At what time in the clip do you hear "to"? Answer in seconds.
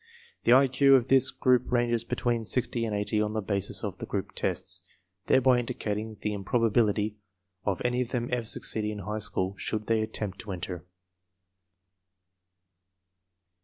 10.39-10.53